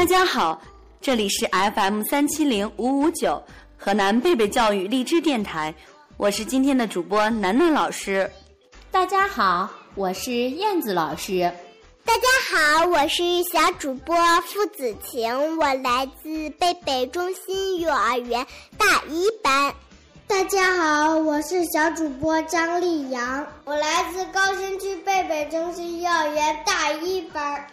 [0.00, 0.58] 大家好，
[0.98, 3.40] 这里是 FM 三七零五五九
[3.76, 5.74] 河南贝贝教育荔枝电台，
[6.16, 8.28] 我是今天的主播楠楠老师。
[8.90, 11.52] 大家好，我是燕子老师。
[12.02, 13.22] 大家好，我是
[13.52, 18.46] 小主播付子晴，我来自贝贝中心幼儿园
[18.78, 19.74] 大一班。
[20.26, 27.66] 大家好，我是小主播张丽阳，我来自高新区贝贝中心幼儿园大一班。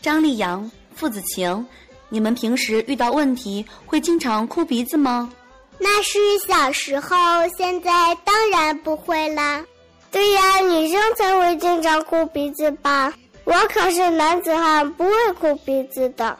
[0.00, 1.64] 张丽阳、付子情，
[2.08, 5.30] 你们平时遇到问题会经常哭鼻子吗？
[5.78, 7.16] 那是小时候，
[7.56, 9.62] 现在当然不会啦。
[10.10, 13.12] 对呀，女生才会经常哭鼻子吧？
[13.44, 16.36] 我可是男子汉，不会哭鼻子的。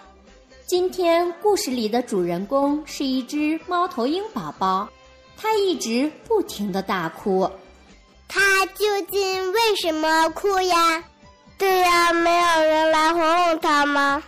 [0.67, 4.89] 今天故事里的主人公是一只猫头鹰宝宝。
[5.37, 7.49] 他一直不停的大哭，
[8.27, 11.05] 他究竟为什么哭呀？
[11.59, 14.23] 对呀，没有人来哄哄他吗？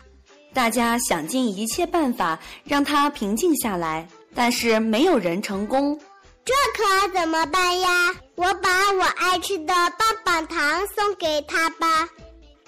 [0.59, 5.97] 大家想尽一切办法让他平静下来，但是没有人成功。
[6.45, 8.13] 这可怎么办呀？
[8.35, 12.09] 我把我爱吃的棒棒糖送给他吧。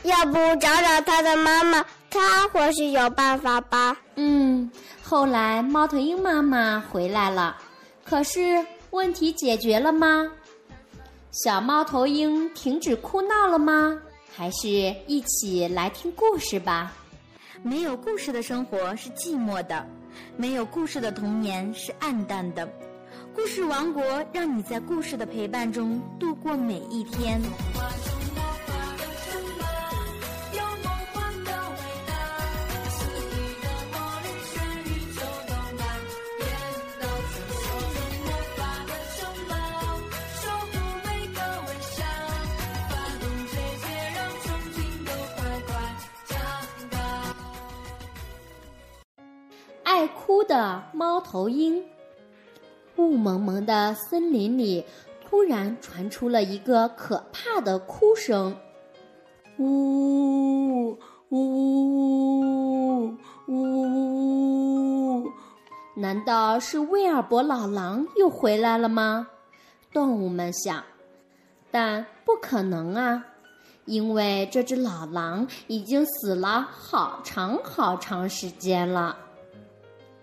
[0.05, 3.97] 要不找找他的妈妈，他或许有办法吧。
[4.15, 4.71] 嗯，
[5.03, 7.57] 后来猫头鹰妈妈回来了。
[8.05, 10.31] 可是问题解决了吗？
[11.33, 14.01] 小猫头鹰停止哭闹了吗？
[14.33, 14.69] 还是
[15.09, 16.93] 一起来听故事吧。
[17.63, 19.87] 没有故事的生活是寂寞的，
[20.37, 22.67] 没有故事的童年是暗淡的。
[23.35, 24.03] 故事王国
[24.33, 27.39] 让你在故事的陪伴中度过每一天。
[50.31, 51.83] 哭的猫头鹰。
[52.95, 54.85] 雾蒙蒙的森林里，
[55.25, 58.57] 突然传出了一个可怕的哭声
[59.59, 60.97] ：“呜呜
[61.31, 61.41] 呜
[63.01, 63.17] 呜
[63.49, 65.33] 呜呜！”
[65.99, 69.27] 难道是威尔伯老狼又回来了吗？
[69.93, 70.85] 动物们想，
[71.73, 73.25] 但不可能啊，
[73.85, 79.17] 因为这只老狼已经死了好长好长时间了。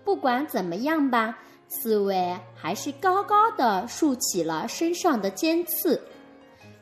[0.08, 6.00] 不管怎么样吧，刺猬还是高高的竖起了身上的尖刺，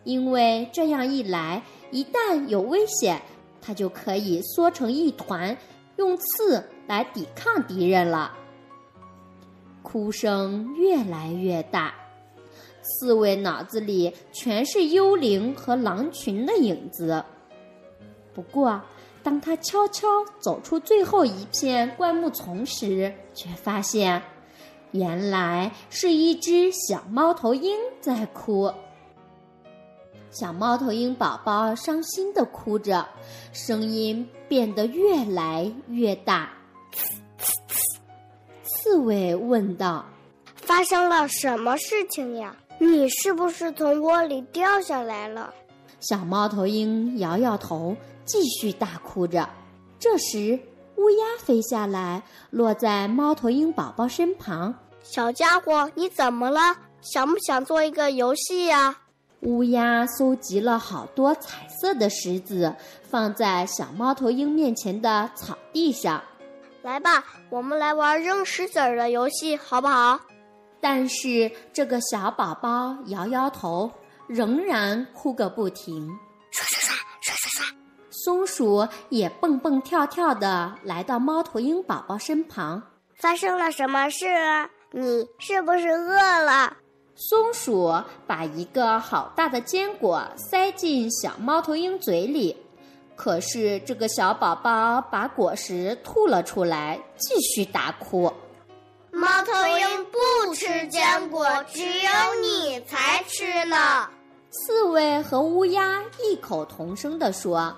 [0.04, 1.60] 因为这样一来，
[1.91, 3.20] 一旦有危险，
[3.60, 5.59] 它就可以缩成一团，
[5.97, 8.32] 用刺来抵抗敌人了。
[9.82, 11.93] 哭声越来越大，
[12.81, 17.25] 刺猬脑子里全是幽灵和狼群的影子。
[18.32, 18.81] 不过，
[19.26, 20.06] 当他悄悄
[20.38, 24.22] 走出最后一片灌木丛时，却发现，
[24.92, 28.72] 原来是一只小猫头鹰在哭。
[30.31, 33.04] 小猫头鹰宝宝伤心的哭着，
[33.53, 36.48] 声音变得越来越大。
[38.62, 40.06] 刺猬问道
[40.54, 42.54] ：“发生了什么事情呀？
[42.78, 45.53] 你是不是从窝里掉下来了？”
[45.98, 47.97] 小猫头鹰摇摇头。
[48.26, 49.48] 继续大哭着。
[49.98, 50.59] 这时，
[50.97, 54.75] 乌鸦飞下来，落在猫头鹰宝宝身旁。
[55.03, 56.60] 小家伙，你怎么了？
[57.00, 58.98] 想不想做一个游戏呀？
[59.42, 66.20] 乌鸦搜集了好多彩色的石子，放在小猫头鹰面前的草地上。
[66.82, 70.19] 来吧，我们来玩扔石子儿的游戏，好不好？
[70.81, 73.91] 但是这个小宝宝摇摇头，
[74.26, 76.10] 仍然哭个不停。
[78.26, 82.82] 松鼠也蹦蹦跳跳的来到猫头鹰宝宝身旁。
[83.14, 84.26] 发生了什么事？
[84.91, 86.76] 你是不是饿了？
[87.14, 87.94] 松鼠
[88.26, 92.56] 把一个好大的坚果塞进小猫头鹰嘴里，
[93.14, 98.25] 可是这个小宝宝把果实吐了出来，继续大哭。
[99.12, 102.11] 猫头鹰不吃坚果，只有
[102.43, 104.11] 你才吃呢。
[104.50, 107.73] 刺猬和乌鸦异口同声地说。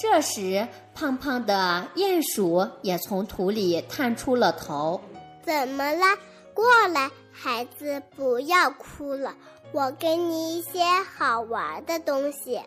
[0.00, 4.98] 这时，胖胖的鼹鼠也从土里探出了头。
[5.42, 6.16] 怎么啦？
[6.54, 9.34] 过来，孩子，不要哭了，
[9.72, 10.82] 我给你一些
[11.18, 12.58] 好玩的东西。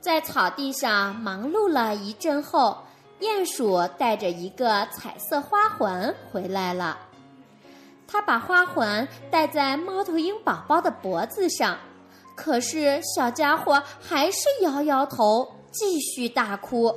[0.00, 2.78] 在草地上忙碌了一阵后，
[3.20, 6.96] 鼹鼠带着一个彩色花环回来了。
[8.06, 11.76] 他把花环戴在猫头鹰宝宝的脖子上，
[12.34, 15.52] 可是小家伙还是摇摇头。
[15.78, 16.92] 继续大哭。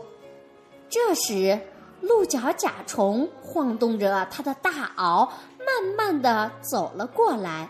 [0.89, 1.59] 这时，
[2.01, 5.29] 鹿角甲虫晃动着它的大螯，
[5.59, 7.69] 慢慢的走了过来。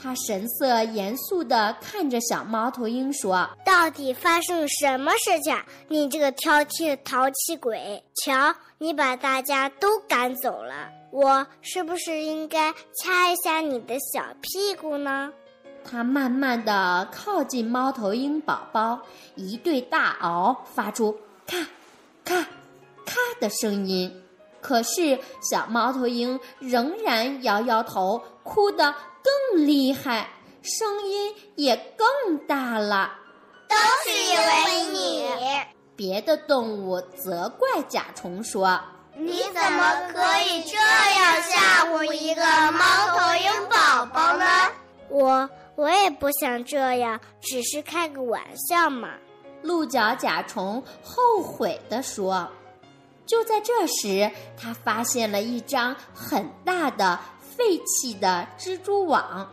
[0.00, 5.56] 他神色严肃地看着小猫头鹰说：“到底发生什么事情？
[5.88, 8.02] 你这个挑剔的淘气鬼！
[8.24, 12.72] 瞧，你把大家都赶走了，我是不是应该
[13.02, 15.32] 掐一下你的小屁股呢？”
[15.84, 19.00] 他慢慢地靠近猫头鹰宝宝，
[19.34, 21.56] 一对大螯发出咔、
[22.24, 22.42] 咔、
[23.04, 24.22] 咔的声音。
[24.60, 30.28] 可是小猫头鹰仍然摇摇头，哭得更厉害，
[30.62, 33.12] 声音也更大了。
[33.68, 35.26] 都是因为你！
[35.94, 38.80] 别的动物责怪甲虫说
[39.14, 42.42] ：“你怎么可以这样吓唬一个
[42.72, 44.44] 猫头鹰宝宝呢？”
[45.10, 45.48] 我
[45.78, 49.10] 我也不想这样，只是开个玩笑嘛。
[49.62, 52.48] 鹿角甲虫后悔地说。
[53.24, 59.48] 就在这时，他发现了一张很大的废弃的蜘蛛网。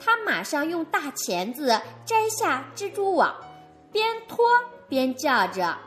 [0.00, 3.32] 他马上用大钳子摘下蜘蛛网，
[3.92, 4.44] 边拖
[4.88, 5.78] 边叫着：“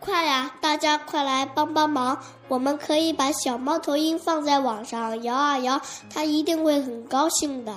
[0.00, 2.18] 快呀，大家快来帮帮忙！
[2.48, 5.78] 我们可以把小猫头鹰放在网上摇啊摇，
[6.08, 7.76] 它一定会很高兴的。”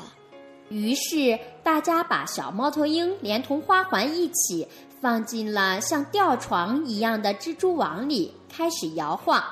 [0.69, 4.67] 于是，大家把小猫头鹰连同花环一起
[4.99, 8.33] 放进了像吊床一样的蜘蛛网里。
[8.49, 9.43] 开始摇晃，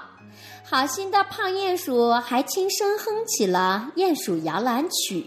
[0.63, 5.21] 好心的胖鼹鼠还轻声哼起了《鼹鼠摇篮曲》。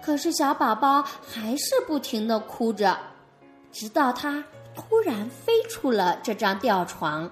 [0.00, 2.96] 可是小宝宝还是不停的哭着，
[3.72, 4.44] 直到它
[4.76, 7.28] 突然飞出了这张吊床，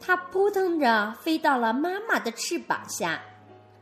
[0.00, 3.20] 它扑腾着飞到了妈妈的翅膀下。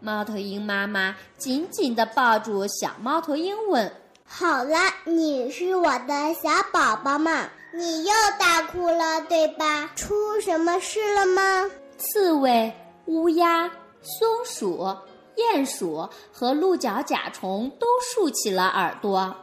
[0.00, 3.92] 猫头鹰妈妈紧紧地抱住小猫头鹰，问
[4.24, 9.90] ：“好了，你是我的小宝宝吗？”你又大哭了，对吧？
[9.94, 11.70] 出什么事了吗？
[11.98, 12.72] 刺猬、
[13.06, 13.70] 乌鸦、
[14.00, 14.96] 松鼠、
[15.36, 19.34] 鼹鼠和鹿角甲虫都竖起了耳朵，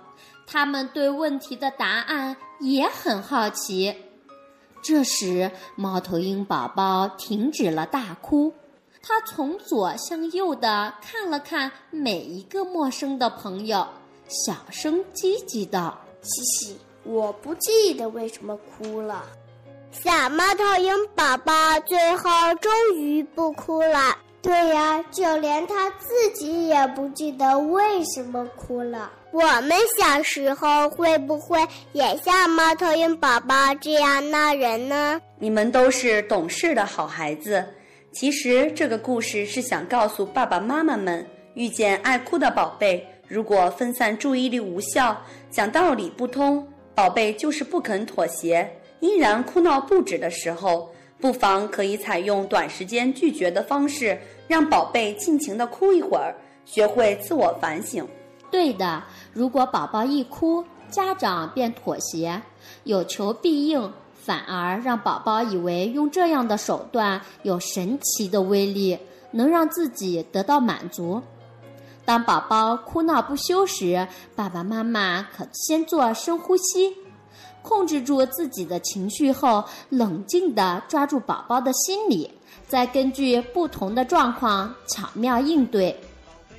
[0.47, 3.95] 他们对问题的答案也很好奇。
[4.81, 8.53] 这时，猫头鹰宝宝停止了大哭，
[9.05, 13.85] 他从左向右的看了看每一个陌生的朋友，
[14.29, 19.25] 小声唧唧道：“嘻嘻。”我不记得为什么哭了。
[19.91, 21.53] 小猫头鹰宝宝
[21.85, 22.29] 最后
[22.61, 24.17] 终于不哭了。
[24.41, 29.11] 对呀，就连他自己也不记得为什么哭了。
[29.31, 31.59] 我们小时候会不会
[31.91, 35.19] 也像猫头鹰宝宝这样闹人呢？
[35.37, 37.65] 你们都是懂事的好孩子。
[38.13, 41.25] 其实这个故事是想告诉爸爸妈妈们，
[41.55, 45.17] 遇见爱哭的宝贝，如果分散注意力无效，
[45.49, 46.65] 讲道理不通。
[46.93, 54.15] 宝贝就是不肯妥协，依然哭闹不止的时候，不妨可以采用短时间拒绝的方式，
[54.47, 56.35] 让宝贝尽情的哭一会儿，
[56.65, 58.07] 学会自我反省。
[58.51, 62.39] 对的，如果宝宝一哭，家长便妥协，
[62.83, 63.91] 有求必应，
[64.23, 68.97] 反而让宝宝以为用这样的手段有神奇的威力，
[69.31, 71.21] 能让自己得到满足。
[72.05, 76.95] 当宝宝哭闹不休时，爸爸妈妈可先做深呼吸，
[77.61, 82.31] 控制住自己的情绪后，冷静地抓住宝宝的心理，
[82.67, 85.99] 再根据不同的状况巧妙应对。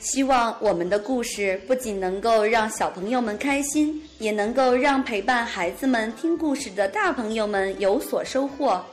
[0.05, 8.85] 希望我们的故事不仅能够让小朋友们开心，也能够让陪伴孩子们听故事的大朋友们有所收获。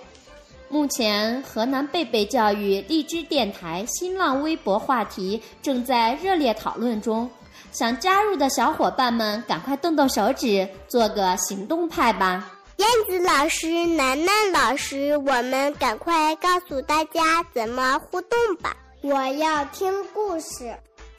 [0.69, 7.29] 目前，河南贝贝教育荔枝电台新浪微博话题正在热烈讨论中，
[7.73, 12.53] 想加入的小伙伴们赶快动动手指，做个行动派吧！
[12.77, 18.73] 燕子老师、楠楠老师，我们赶快告诉大家怎么互动吧！
[19.01, 20.73] 我要听故事。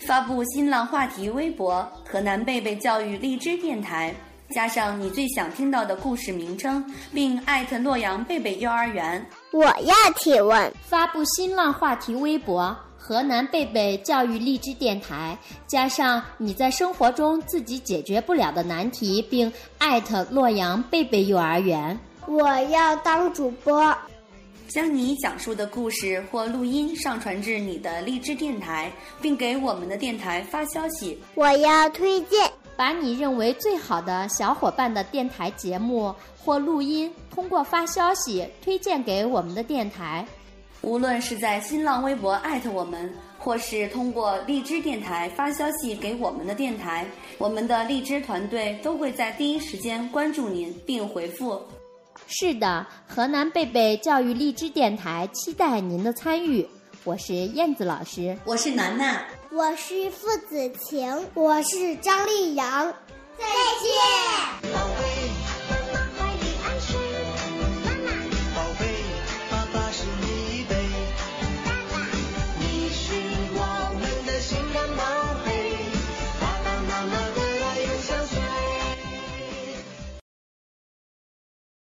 [0.07, 4.13] 发布新浪话题微博“河南贝贝教育荔枝电台”，
[4.51, 9.25] 加上你最想听到的故事名称，并艾特洛阳贝贝幼儿园。
[9.53, 21.99] 我要提问，发布新浪话题微博“河南贝贝教育荔枝电台”，加上你在生活中自己解决不了的难题，并艾特洛阳贝贝幼儿园。
[22.27, 23.97] 我要当主播，
[24.75, 31.19] 将你讲述的故事或录音上传至你的荔枝电台，并给我们的电台发消息。
[31.35, 32.51] 我要推荐。
[32.75, 36.13] 把你认为最好的小伙伴的电台节目
[36.43, 40.27] 或录音，通过发消息推荐给我们的电台。
[40.81, 51.61] 无论是在新浪微博艾特我们，或是通过荔枝电台发消息给我们的电台，我们的荔枝团队都会在第一时间关注您并回复。
[52.35, 56.67] 是的，河南贝贝教育荔枝电台期待您的参与。
[57.05, 62.91] 我是燕子老师，我是楠楠，我是付子晴，我是张丽阳，
[63.37, 63.45] 再
[64.63, 64.72] 见。